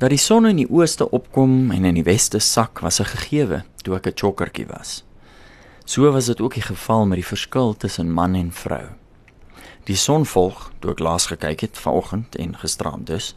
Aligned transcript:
Dat 0.00 0.08
die 0.08 0.18
son 0.18 0.46
in 0.48 0.56
die 0.56 0.70
ooste 0.72 1.04
opkom 1.12 1.74
en 1.74 1.84
in 1.84 1.98
die 1.98 2.06
weste 2.06 2.38
sak 2.40 2.80
was 2.80 3.00
'n 3.00 3.04
gegewe 3.04 3.64
toe 3.84 3.96
ek 3.96 4.06
'n 4.06 4.16
chokkertjie 4.16 4.66
was. 4.66 5.04
So 5.84 6.10
was 6.12 6.26
dit 6.26 6.40
ook 6.40 6.54
die 6.54 6.62
geval 6.62 7.06
met 7.06 7.16
die 7.16 7.26
verskil 7.26 7.76
tussen 7.76 8.12
man 8.12 8.34
en 8.34 8.52
vrou. 8.52 8.86
Die 9.84 9.96
son 9.96 10.26
volg, 10.26 10.72
toe 10.78 10.90
ek 10.90 10.98
laas 10.98 11.26
gekyk 11.26 11.60
het 11.60 11.78
vanoggend 11.78 12.36
en 12.36 12.56
gisteraand 12.56 13.06
dus, 13.06 13.34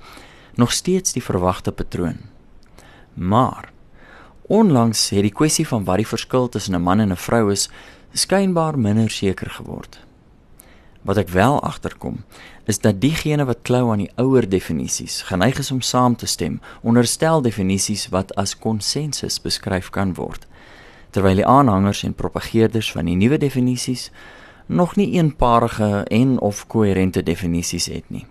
nog 0.55 0.71
steeds 0.71 1.13
die 1.13 1.23
verwagte 1.23 1.71
patroon. 1.71 2.17
Maar 3.13 3.71
onlangs 4.47 5.09
het 5.09 5.21
die 5.21 5.33
kwessie 5.33 5.67
van 5.67 5.83
wat 5.83 5.95
die 5.95 6.07
verskil 6.07 6.49
tussen 6.49 6.75
'n 6.75 6.81
man 6.81 6.99
en 6.99 7.11
'n 7.11 7.17
vrou 7.17 7.51
is, 7.51 7.69
skynbaar 8.13 8.79
minder 8.79 9.09
seker 9.09 9.49
geword. 9.49 9.99
Wat 11.03 11.17
ek 11.19 11.29
wel 11.29 11.59
agterkom, 11.61 12.23
is 12.65 12.79
dat 12.79 13.01
diegene 13.03 13.45
wat 13.45 13.63
klou 13.67 13.91
aan 13.91 14.05
die 14.05 14.11
ouer 14.15 14.47
definisies, 14.49 15.21
geneig 15.27 15.59
is 15.59 15.71
om 15.71 15.81
saam 15.81 16.15
te 16.15 16.25
stem 16.25 16.61
onder 16.81 17.07
stel 17.07 17.41
definisies 17.43 18.07
wat 18.09 18.31
as 18.39 18.55
konsensus 18.57 19.41
beskryf 19.41 19.89
kan 19.89 20.15
word, 20.15 20.47
terwyl 21.11 21.43
die 21.43 21.47
aanhangers 21.47 22.03
en 22.03 22.15
propageerders 22.15 22.91
van 22.91 23.11
die 23.11 23.19
nuwe 23.19 23.37
definisies 23.37 24.11
nog 24.65 24.95
nie 24.95 25.11
eenparige 25.19 26.05
en 26.07 26.39
of 26.39 26.67
koherente 26.67 27.23
definisies 27.23 27.91
het 27.91 28.07
nie 28.07 28.25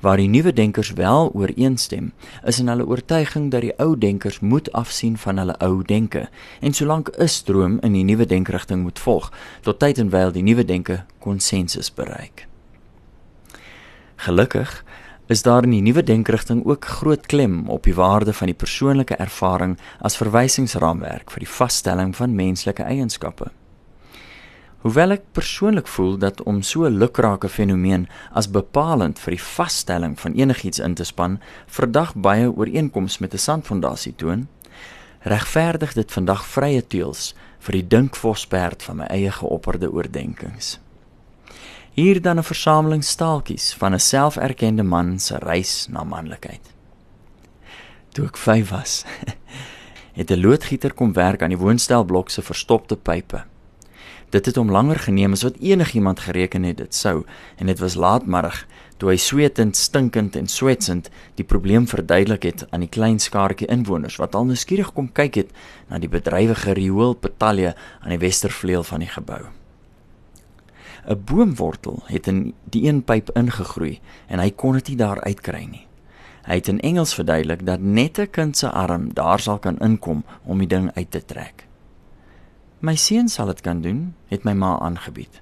waar 0.00 0.16
die 0.16 0.28
nuwe 0.28 0.52
denkers 0.52 0.92
wel 0.92 1.30
ooreenstem, 1.34 2.12
is 2.44 2.58
in 2.58 2.68
hulle 2.68 2.86
oortuiging 2.86 3.50
dat 3.50 3.60
die 3.60 3.74
ou 3.78 3.98
denkers 3.98 4.40
moet 4.40 4.72
afsien 4.72 5.18
van 5.18 5.38
hulle 5.38 5.56
ou 5.58 5.82
denke 5.82 6.28
en 6.60 6.72
solank 6.72 7.10
'n 7.18 7.28
stroom 7.28 7.78
in 7.80 7.92
die 7.92 8.04
nuwe 8.04 8.26
denkrigting 8.26 8.82
moet 8.82 8.98
volg 8.98 9.32
tot 9.60 9.78
tyd 9.78 9.98
en 9.98 10.10
wyl 10.10 10.32
die 10.32 10.42
nuwe 10.42 10.64
denke 10.64 11.04
konsensus 11.18 11.94
bereik. 11.94 12.46
Gelukkig 14.16 14.84
is 15.26 15.42
daar 15.42 15.62
in 15.62 15.70
die 15.70 15.82
nuwe 15.82 16.02
denkrigting 16.02 16.64
ook 16.64 16.84
groot 16.84 17.26
klem 17.26 17.68
op 17.68 17.84
die 17.84 17.94
waarde 17.94 18.32
van 18.32 18.46
die 18.46 18.56
persoonlike 18.56 19.16
ervaring 19.16 19.78
as 20.00 20.16
verwysingsraamwerk 20.16 21.30
vir 21.30 21.44
die 21.44 21.52
vasstelling 21.52 22.16
van 22.16 22.34
menslike 22.34 22.82
eienskappe. 22.82 23.50
Hoewel 24.78 25.16
ek 25.16 25.24
persoonlik 25.34 25.88
voel 25.90 26.12
dat 26.22 26.42
om 26.46 26.62
so 26.62 26.86
'n 26.86 26.98
lukrake 26.98 27.48
fenomeen 27.48 28.06
as 28.30 28.50
bepalend 28.50 29.18
vir 29.18 29.34
die 29.34 29.42
vasstelling 29.42 30.14
van 30.20 30.32
enigiets 30.32 30.78
in 30.78 30.94
te 30.94 31.04
span 31.04 31.40
verdag 31.66 32.14
baie 32.14 32.46
ooreenkomste 32.46 33.22
met 33.22 33.34
'n 33.34 33.38
sandfondasie 33.38 34.14
toon, 34.14 34.48
regverdig 35.22 35.92
dit 35.92 36.12
vandag 36.12 36.46
vrye 36.46 36.86
teels 36.86 37.34
vir 37.58 37.72
die 37.72 37.86
dinkvosperd 37.86 38.82
van 38.82 38.96
my 38.96 39.04
eie 39.04 39.30
geopperde 39.30 39.90
oordeenkings. 39.92 40.78
Hier 41.92 42.22
dan 42.22 42.38
'n 42.38 42.42
versameling 42.42 43.04
staaltjies 43.04 43.74
van 43.74 43.94
'n 43.94 44.00
selferkende 44.00 44.82
man 44.82 45.18
se 45.18 45.38
reis 45.38 45.86
na 45.90 46.04
manlikheid. 46.04 46.72
Toe 48.12 48.26
ek 48.26 48.36
5 48.36 48.70
was, 48.70 49.04
het 50.18 50.30
'n 50.30 50.40
loodgieter 50.40 50.94
kom 50.94 51.12
werk 51.12 51.42
aan 51.42 51.50
die 51.50 51.58
woonstelblok 51.58 52.30
se 52.30 52.42
verstopte 52.42 52.96
pype. 52.96 53.44
Dit 54.28 54.46
het 54.46 54.58
hom 54.60 54.70
langer 54.70 54.98
geneem 55.00 55.32
as 55.32 55.42
wat 55.42 55.56
enigiemand 55.56 56.20
gereken 56.20 56.62
het 56.62 56.76
dit 56.76 56.94
sou 56.94 57.24
en 57.56 57.66
dit 57.66 57.78
was 57.78 57.94
laatmiddag 57.94 58.66
toe 59.00 59.12
hy 59.12 59.16
swetend, 59.16 59.76
stinkend 59.76 60.36
en 60.36 60.50
swetsend 60.50 61.08
die 61.38 61.46
probleem 61.46 61.86
verduidelik 61.88 62.42
het 62.44 62.66
aan 62.70 62.84
die 62.84 62.90
klein 62.92 63.16
skaartjie 63.22 63.70
inwoners 63.72 64.18
wat 64.20 64.34
al 64.34 64.44
nuuskierig 64.50 64.90
kom 64.92 65.08
kyk 65.12 65.38
het 65.40 65.54
na 65.88 66.00
die 66.02 66.10
bedrywige 66.12 66.74
rioolpetalje 66.76 67.72
aan 68.00 68.12
die 68.12 68.20
westervleuel 68.20 68.84
van 68.84 69.06
die 69.06 69.12
gebou. 69.14 69.46
'n 71.08 71.24
Boomwortel 71.24 72.02
het 72.06 72.26
in 72.26 72.52
die 72.64 72.84
een 72.84 73.00
pyp 73.02 73.30
ingegroei 73.32 74.00
en 74.28 74.42
hy 74.44 74.50
kon 74.50 74.72
dit 74.76 74.88
nie 74.88 74.96
daar 74.96 75.22
uitkry 75.24 75.64
nie. 75.64 75.86
Hy 76.44 76.60
het 76.60 76.68
in 76.68 76.80
Engels 76.80 77.14
verduidelik 77.14 77.64
dat 77.66 77.80
net 77.80 78.18
'n 78.18 78.30
kind 78.30 78.56
se 78.56 78.68
arm 78.68 79.14
daar 79.14 79.40
sal 79.40 79.58
kan 79.58 79.78
inkom 79.78 80.24
om 80.44 80.58
die 80.58 80.68
ding 80.68 80.90
uit 80.94 81.10
te 81.10 81.24
trek. 81.24 81.67
My 82.78 82.94
seun 82.94 83.28
sal 83.28 83.46
dit 83.46 83.60
kan 83.60 83.80
doen, 83.82 84.14
het 84.30 84.44
my 84.44 84.52
ma 84.52 84.78
aangebied. 84.78 85.40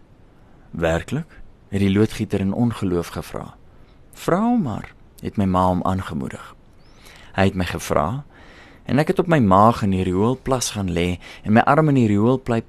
Werklik? 0.71 1.43
het 1.69 1.81
die 1.81 1.91
loodgieter 1.93 2.41
in 2.41 2.53
ongeloof 2.53 3.09
gevra. 3.09 3.55
Vra 4.13 4.41
hom 4.41 4.63
maar, 4.63 4.95
het 5.21 5.37
my 5.37 5.45
ma 5.45 5.67
hom 5.67 5.83
aangemoedig. 5.85 6.55
Hy 7.37 7.45
het 7.51 7.55
my 7.59 7.67
gevra 7.69 8.25
en 8.87 9.03
ek 9.03 9.11
het 9.13 9.19
op 9.19 9.29
my 9.29 9.41
maag 9.43 9.83
in 9.83 9.93
die 9.93 10.05
rioolplas 10.07 10.71
gaan 10.77 10.93
lê 10.95 11.19
en 11.43 11.53
my 11.53 11.65
arm 11.67 11.91
in 11.93 11.99
die 11.99 12.09
rioolpyp. 12.09 12.69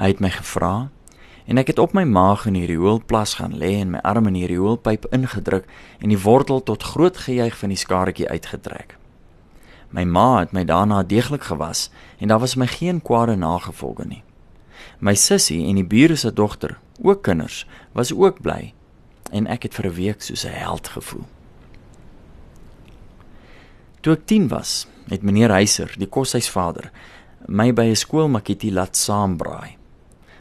Hy 0.00 0.08
het 0.10 0.22
my 0.24 0.30
gevra 0.34 0.88
en 1.46 1.60
ek 1.60 1.74
het 1.74 1.82
op 1.82 1.94
my 1.94 2.06
maag 2.08 2.46
in 2.50 2.56
die 2.58 2.66
rioolplas 2.66 3.36
gaan 3.38 3.54
lê 3.60 3.76
en 3.82 3.92
my 3.94 4.00
arm 4.02 4.30
in 4.32 4.40
die 4.40 4.48
rioolpyp 4.50 5.06
ingedruk 5.14 5.68
en 6.00 6.10
die 6.10 6.18
wortel 6.18 6.64
tot 6.64 6.82
groot 6.94 7.20
gejuig 7.28 7.54
van 7.60 7.70
die 7.70 7.78
skaretjie 7.78 8.30
uitgetrek. 8.30 8.96
My 9.90 10.04
ma 10.04 10.38
het 10.38 10.52
my 10.52 10.64
daarna 10.64 11.02
deeglik 11.02 11.42
gewas 11.42 11.90
en 12.18 12.28
daar 12.28 12.38
was 12.38 12.54
my 12.54 12.66
geen 12.66 13.02
kwade 13.02 13.36
nagevolge 13.36 14.06
nie. 14.06 14.22
My 14.98 15.14
sussie 15.14 15.66
en 15.66 15.74
die 15.74 15.86
bure 15.86 16.16
se 16.16 16.32
dogter, 16.32 16.78
ook 17.02 17.22
kinders, 17.22 17.66
was 17.92 18.12
ook 18.14 18.40
bly 18.40 18.72
en 19.30 19.46
ek 19.46 19.62
het 19.62 19.74
vir 19.74 19.86
'n 19.86 19.94
week 19.94 20.22
soos 20.22 20.44
'n 20.44 20.52
held 20.52 20.88
gevoel. 20.88 21.26
Toe 24.00 24.12
ek 24.12 24.26
10 24.26 24.48
was, 24.48 24.86
het 25.08 25.22
meneer 25.22 25.50
Heiser, 25.50 25.94
die 25.98 26.08
koshuisvader, 26.08 26.90
my 27.46 27.72
by 27.72 27.82
'n 27.82 27.96
skoolmakkie 27.96 28.72
laat 28.72 28.96
saambraai. 28.96 29.76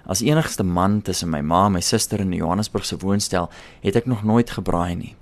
As 0.06 0.22
enigste 0.22 0.64
man 0.64 1.02
tussen 1.02 1.30
my 1.30 1.42
ma 1.42 1.66
en 1.66 1.72
my 1.72 1.82
suster 1.82 2.20
in 2.20 2.30
die 2.30 2.40
Johannesburgse 2.40 2.98
woonstel, 2.98 3.50
het 3.82 3.96
ek 3.96 4.06
nog 4.06 4.24
nooit 4.24 4.50
gebraai 4.50 4.96
nie. 4.96 5.16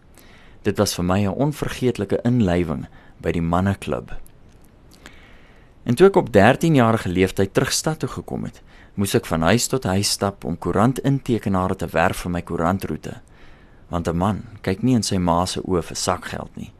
Dit 0.61 0.77
was 0.77 0.95
vir 0.95 1.03
my 1.03 1.25
'n 1.25 1.33
onvergeetlike 1.33 2.19
inlywing 2.23 2.87
by 3.21 3.31
die 3.31 3.41
manneklub. 3.41 4.13
En 5.87 5.95
toe 5.95 6.07
ek 6.07 6.15
op 6.19 6.33
13 6.33 6.75
jarige 6.75 7.09
leeftyd 7.09 7.53
terug 7.53 7.71
stad 7.71 7.99
toe 7.99 8.09
gekom 8.09 8.43
het, 8.43 8.61
moes 8.99 9.13
ek 9.15 9.25
van 9.29 9.45
huis 9.47 9.67
tot 9.71 9.85
huis 9.87 10.09
stap 10.09 10.43
om 10.43 10.57
koerantintekenare 10.57 11.75
te 11.75 11.87
werf 11.93 12.25
vir 12.25 12.33
my 12.33 12.41
koerantroete. 12.41 13.21
Want 13.87 14.07
'n 14.07 14.17
man 14.17 14.43
kyk 14.61 14.83
nie 14.83 14.95
in 14.95 15.03
sy 15.03 15.17
ma 15.17 15.45
se 15.45 15.61
oë 15.61 15.83
vir 15.83 15.95
sakgeld 15.95 16.55
nie. 16.55 16.73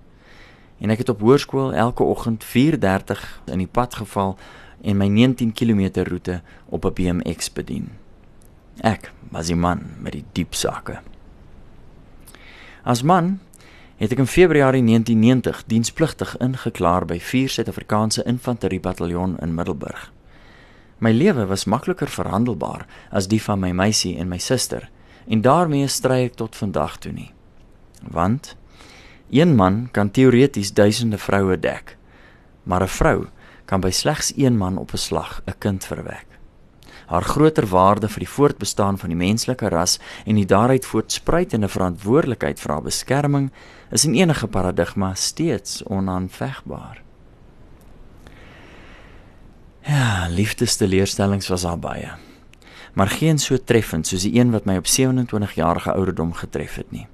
En 0.80 0.90
ek 0.90 0.98
het 0.98 1.10
op 1.10 1.22
hoërskool 1.22 1.74
elke 1.74 2.04
oggend 2.04 2.44
4:30 2.44 3.42
in 3.46 3.58
die 3.58 3.68
pad 3.72 3.96
geval 3.96 4.38
en 4.82 4.98
my 4.98 5.08
19 5.08 5.54
km 5.54 6.04
roete 6.04 6.42
op 6.66 6.86
'n 6.86 6.94
BMX 6.94 7.54
bedien. 7.54 7.90
Ek 8.82 9.12
was 9.32 9.48
die 9.48 9.56
man 9.56 9.82
met 10.00 10.12
die 10.12 10.26
diep 10.32 10.54
sakke. 10.54 11.00
As 12.84 13.02
man 13.02 13.40
het 13.98 14.12
ek 14.14 14.20
in 14.22 14.30
Februarie 14.30 14.84
1990 14.86 15.64
dienspligtig 15.66 16.36
ingeklaar 16.38 17.06
by 17.10 17.18
4 17.20 17.50
Suid-Afrikaanse 17.50 18.24
Infanteriebataljon 18.30 19.40
in 19.42 19.56
Middelburg. 19.58 20.12
My 21.02 21.12
lewe 21.12 21.48
was 21.50 21.66
makliker 21.66 22.10
verhandelbaar 22.10 22.86
as 23.10 23.28
die 23.28 23.42
van 23.42 23.60
my 23.60 23.72
meisie 23.74 24.14
en 24.22 24.30
my 24.30 24.38
suster 24.38 24.90
en 25.26 25.42
daarmee 25.42 25.90
stry 25.90 26.28
ek 26.28 26.38
tot 26.38 26.56
vandag 26.56 27.00
toe 27.02 27.12
nie. 27.12 27.32
Want 28.06 28.54
een 29.34 29.56
man 29.56 29.88
kan 29.92 30.12
teoreties 30.14 30.74
duisende 30.74 31.18
vroue 31.18 31.58
dek, 31.60 31.98
maar 32.64 32.82
'n 32.82 32.96
vrou 33.00 33.28
kan 33.66 33.82
by 33.82 33.90
slegs 33.90 34.34
een 34.38 34.58
man 34.58 34.78
op 34.78 34.94
'n 34.94 34.98
slag 34.98 35.42
'n 35.46 35.58
kind 35.58 35.86
verwek 35.86 36.27
haar 37.08 37.24
groter 37.24 37.68
waarde 37.68 38.10
vir 38.12 38.26
die 38.26 38.30
voortbestaan 38.30 38.98
van 39.00 39.10
die 39.14 39.20
menslike 39.20 39.70
ras 39.72 39.98
en 40.26 40.36
die 40.36 40.46
daaruit 40.46 40.86
voortspruitende 40.86 41.68
verantwoordelikheid 41.72 42.60
vir 42.60 42.72
haar 42.76 42.86
beskerming 42.86 43.50
is 43.92 44.06
in 44.06 44.16
enige 44.16 44.48
paradigma 44.48 45.14
steeds 45.16 45.84
onaanvegbaar. 45.88 47.02
Ja, 49.88 50.28
liefdesteleurstellings 50.30 51.48
was 51.48 51.62
daar 51.62 51.80
baie. 51.80 52.12
Maar 52.94 53.08
geen 53.08 53.40
so 53.40 53.58
treffend 53.64 54.08
soos 54.08 54.26
die 54.28 54.40
een 54.40 54.52
wat 54.52 54.66
my 54.66 54.78
op 54.78 54.88
27 54.88 55.54
jarige 55.56 55.94
ouderdom 55.94 56.34
getref 56.34 56.76
het 56.76 56.92
nie. 56.92 57.08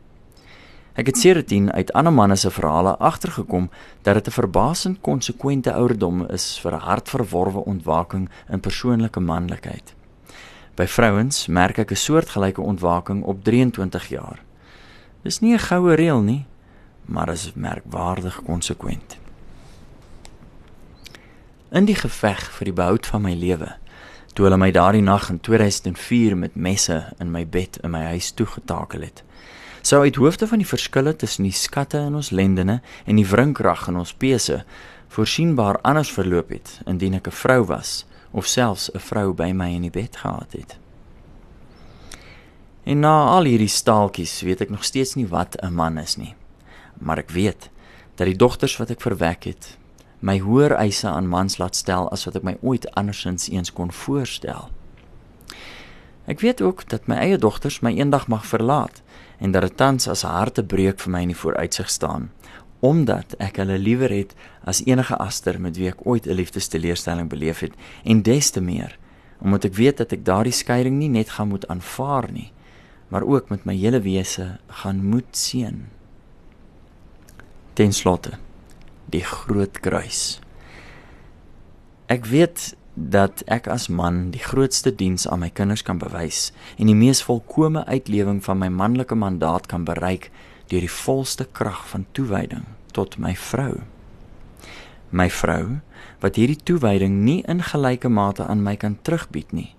Ek 0.93 1.07
het 1.09 1.17
seeretien 1.17 1.71
uit 1.71 1.93
ander 1.93 2.13
manne 2.13 2.35
se 2.35 2.51
verhale 2.51 2.97
agtergekom 2.97 3.69
dat 4.01 4.13
dit 4.13 4.27
'n 4.27 4.31
verbasend 4.31 5.01
konsekwente 5.01 5.73
ouderdom 5.73 6.25
is 6.29 6.59
vir 6.59 6.73
'n 6.73 6.79
hartverworwe 6.79 7.65
ontwaking 7.65 8.29
in 8.49 8.59
persoonlike 8.59 9.19
manlikheid. 9.19 9.93
By 10.75 10.85
vrouens 10.87 11.47
merk 11.47 11.77
ek 11.77 11.91
'n 11.91 11.95
soortgelyke 11.95 12.61
ontwaking 12.61 13.23
op 13.23 13.43
23 13.43 14.07
jaar. 14.07 14.39
Dis 15.21 15.39
nie 15.39 15.53
'n 15.53 15.59
goue 15.59 15.95
reël 15.95 16.21
nie, 16.21 16.45
maar 17.05 17.29
is 17.29 17.51
merkwaardig 17.55 18.41
konsekwent. 18.43 19.17
In 21.71 21.85
die 21.85 21.95
geveg 21.95 22.51
vir 22.51 22.65
die 22.65 22.73
behoud 22.73 23.05
van 23.05 23.21
my 23.21 23.33
lewe, 23.33 23.75
toe 24.33 24.45
hulle 24.45 24.57
my 24.57 24.71
daardie 24.71 25.01
nag 25.01 25.29
in 25.29 25.39
2004 25.39 26.37
met 26.37 26.55
messe 26.55 27.13
in 27.19 27.31
my 27.31 27.47
bed 27.47 27.77
in 27.83 27.91
my 27.91 28.03
huis 28.03 28.31
toegetakel 28.31 29.01
het, 29.01 29.23
sou 29.83 30.01
uit 30.01 30.15
hoofde 30.15 30.47
van 30.47 30.61
die 30.61 30.67
verskille 30.67 31.15
tussen 31.15 31.43
die 31.43 31.55
skatte 31.55 31.99
in 31.99 32.15
ons 32.15 32.29
lendene 32.31 32.79
en 33.05 33.17
die 33.19 33.27
wrinkrag 33.27 33.89
in 33.91 33.99
ons 33.99 34.13
pese 34.15 34.61
voorsienbaar 35.11 35.81
anders 35.83 36.11
verloop 36.15 36.53
het 36.55 36.79
indien 36.87 37.19
ek 37.19 37.27
'n 37.27 37.35
vrou 37.43 37.65
was 37.67 38.05
of 38.31 38.47
selfs 38.47 38.89
'n 38.93 38.99
vrou 38.99 39.33
by 39.33 39.51
my 39.51 39.69
in 39.75 39.81
die 39.81 39.91
bed 39.91 40.15
gehad 40.15 40.51
het. 40.51 40.77
En 42.83 42.99
na 42.99 43.27
al 43.27 43.43
hierdie 43.43 43.67
staaltjies 43.67 44.41
weet 44.41 44.61
ek 44.61 44.69
nog 44.69 44.83
steeds 44.83 45.15
nie 45.15 45.27
wat 45.27 45.57
'n 45.61 45.73
man 45.73 45.97
is 45.97 46.15
nie, 46.15 46.35
maar 46.99 47.17
ek 47.17 47.29
weet 47.29 47.69
dat 48.15 48.27
die 48.27 48.35
dogters 48.35 48.77
wat 48.77 48.89
ek 48.89 49.01
verwek 49.01 49.43
het 49.43 49.77
my 50.19 50.39
hoër 50.39 50.71
eise 50.71 51.07
aan 51.07 51.27
mans 51.27 51.57
laat 51.57 51.75
stel 51.75 52.09
as 52.11 52.23
wat 52.25 52.35
ek 52.35 52.43
my 52.43 52.57
ooit 52.61 52.87
andersins 52.95 53.49
eens 53.49 53.73
kon 53.73 53.91
voorstel. 53.91 54.69
Ek 56.25 56.39
weet 56.39 56.61
ook 56.61 56.89
dat 56.89 57.07
my 57.07 57.15
eie 57.15 57.37
dogters 57.37 57.81
my 57.81 57.91
eendag 57.95 58.27
mag 58.27 58.45
verlaat 58.45 59.01
en 59.39 59.51
dat 59.51 59.61
dit 59.61 59.77
tans 59.77 60.07
as 60.07 60.23
'n 60.23 60.27
hartebreuk 60.27 60.99
vir 60.99 61.11
my 61.11 61.21
in 61.21 61.33
die 61.33 61.43
vooruitsig 61.43 61.89
staan 61.89 62.31
omdat 62.79 63.35
ek 63.39 63.55
hulle 63.55 63.77
liewer 63.77 64.09
het 64.11 64.35
as 64.63 64.83
enige 64.85 65.15
aster 65.15 65.59
met 65.61 65.77
wie 65.77 65.87
ek 65.87 66.05
ooit 66.05 66.27
'n 66.27 66.35
liefdesteleurstelling 66.35 67.29
beleef 67.29 67.59
het 67.59 67.73
en 68.03 68.21
des 68.21 68.49
te 68.49 68.61
meer 68.61 68.97
omdat 69.39 69.65
ek 69.65 69.75
weet 69.75 69.97
dat 69.97 70.11
ek 70.11 70.25
daardie 70.25 70.53
skeiding 70.53 70.97
nie 70.97 71.09
net 71.09 71.29
gaan 71.29 71.47
moet 71.47 71.67
aanvaar 71.67 72.31
nie 72.31 72.51
maar 73.13 73.23
ook 73.23 73.49
met 73.49 73.63
my 73.63 73.75
hele 73.77 74.01
wese 74.01 74.57
gaan 74.67 75.05
moet 75.05 75.37
seën. 75.37 75.83
Ten 77.73 77.93
slotte 77.93 78.39
die 79.05 79.21
groot 79.21 79.77
kruis. 79.85 80.39
Ek 82.09 82.25
weet 82.25 82.71
dat 82.93 83.41
ek 83.49 83.67
as 83.67 83.87
man 83.89 84.29
die 84.33 84.41
grootste 84.43 84.93
diens 84.95 85.25
aan 85.27 85.41
my 85.41 85.49
kinders 85.49 85.81
kan 85.81 85.97
bewys 85.97 86.51
en 86.77 86.89
die 86.89 86.97
mees 86.97 87.23
volkomme 87.25 87.85
uitlewing 87.85 88.43
van 88.45 88.59
my 88.61 88.69
manlike 88.69 89.15
mandaat 89.15 89.65
kan 89.71 89.85
bereik 89.87 90.29
deur 90.69 90.85
die 90.85 90.95
volste 91.01 91.47
krag 91.51 91.81
van 91.89 92.05
toewyding 92.11 92.67
tot 92.93 93.17
my 93.17 93.33
vrou. 93.35 93.81
My 95.09 95.29
vrou 95.29 95.79
wat 96.21 96.37
hierdie 96.37 96.59
toewyding 96.63 97.23
nie 97.25 97.41
in 97.49 97.63
gelyke 97.65 98.09
mate 98.09 98.45
aan 98.45 98.63
my 98.63 98.75
kan 98.77 98.99
terugbied 99.01 99.51
nie 99.51 99.71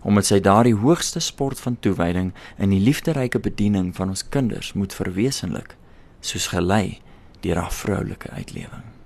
omdat 0.00 0.30
sy 0.30 0.38
daardie 0.40 0.76
hoogste 0.80 1.20
sport 1.20 1.60
van 1.60 1.76
toewyding 1.84 2.30
in 2.56 2.72
die 2.72 2.80
liefderyke 2.80 3.40
bediening 3.42 3.90
van 3.96 4.14
ons 4.14 4.24
kinders 4.28 4.72
moet 4.72 4.96
verwesenlik 4.96 5.76
soos 6.24 6.48
gelei 6.54 7.00
deur 7.44 7.60
haar 7.60 7.74
vroulike 7.74 8.32
uitlewing 8.32 8.99